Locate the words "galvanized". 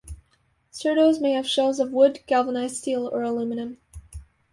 2.25-2.77